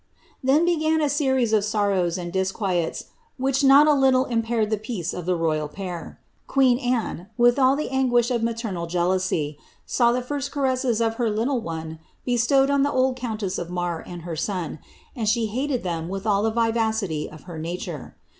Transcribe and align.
Then 0.43 0.65
began 0.65 0.99
a 0.99 1.09
series 1.09 1.53
of 1.53 1.63
sorrows 1.63 2.17
and 2.17 2.33
disquiets, 2.33 3.09
which 3.37 3.63
not 3.63 3.85
a 3.85 3.93
little 3.93 4.25
im 4.25 4.41
paired 4.41 4.71
the 4.71 4.77
peace 4.79 5.13
of 5.13 5.27
the 5.27 5.35
royal 5.35 5.67
pair; 5.67 6.19
queen 6.47 6.79
Anne, 6.79 7.27
with 7.37 7.59
all 7.59 7.75
the 7.75 7.91
anguish 7.91 8.31
of 8.31 8.41
maternal 8.41 8.87
jealousy, 8.87 9.59
saw 9.85 10.11
the 10.11 10.23
first 10.23 10.51
caresses 10.51 11.01
of 11.01 11.17
her 11.17 11.29
little 11.29 11.61
one 11.61 11.99
bestowed 12.25 12.71
on 12.71 12.81
the 12.81 12.91
old 12.91 13.15
countess 13.15 13.59
of 13.59 13.69
Marr 13.69 13.99
and 13.99 14.23
her 14.23 14.35
son, 14.35 14.79
and 15.15 15.29
she 15.29 15.45
hated 15.45 15.83
them 15.83 16.09
with 16.09 16.25
all 16.25 16.41
the 16.41 16.51
TiTacity 16.51 17.31
of 17.31 17.43
her 17.43 17.59
nature. 17.59 18.15